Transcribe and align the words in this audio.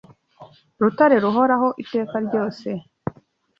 Rutare 0.81 1.15
ruhoraho 1.25 1.67
iteka 1.83 2.15
ryose 2.25 2.69